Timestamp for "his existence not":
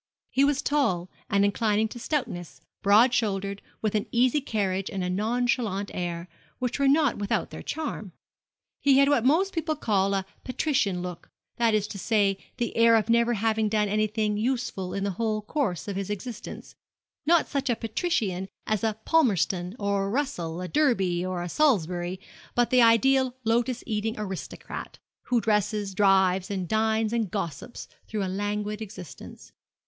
15.95-17.47